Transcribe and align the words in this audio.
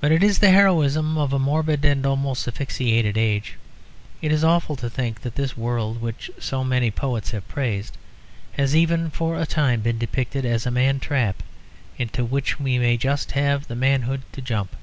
But 0.00 0.12
it 0.12 0.22
is 0.24 0.38
the 0.38 0.50
heroism 0.50 1.18
of 1.18 1.30
a 1.34 1.38
morbid 1.38 1.84
and 1.84 2.06
almost 2.06 2.48
asphyxiated 2.48 3.18
age. 3.18 3.56
It 4.22 4.32
is 4.32 4.42
awful 4.42 4.76
to 4.76 4.88
think 4.88 5.20
that 5.20 5.34
this 5.34 5.58
world 5.58 6.00
which 6.00 6.30
so 6.40 6.64
many 6.64 6.90
poets 6.90 7.32
have 7.32 7.46
praised 7.46 7.98
has 8.52 8.74
even 8.74 9.10
for 9.10 9.38
a 9.38 9.44
time 9.44 9.80
been 9.82 9.98
depicted 9.98 10.46
as 10.46 10.64
a 10.64 10.70
man 10.70 11.00
trap 11.00 11.42
into 11.98 12.24
which 12.24 12.58
we 12.58 12.78
may 12.78 12.96
just 12.96 13.32
have 13.32 13.66
the 13.68 13.76
manhood 13.76 14.22
to 14.32 14.40
jump. 14.40 14.74